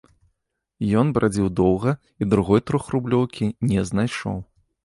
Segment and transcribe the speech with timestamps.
[1.01, 4.37] Ён брадзіў доўга і другой трохрублёўкі не знайшоў.